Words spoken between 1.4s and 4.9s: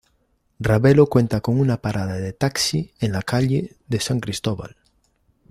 con una parada de taxi en la calle de San Cristóbal.